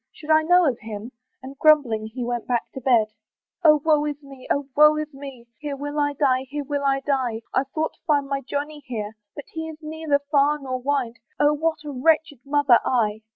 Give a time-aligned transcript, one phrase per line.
[0.11, 1.11] should I know of him?"
[1.43, 3.13] And, grumbling, he went back to bed.
[3.63, 4.47] "O woe is me!
[4.49, 5.45] O woe is me!
[5.59, 9.11] "Here will I die; here will I die; "I thought to find my Johnny here,
[9.35, 11.53] "But he is neither far nor near, "Oh!
[11.53, 13.21] what a wretched mother I!"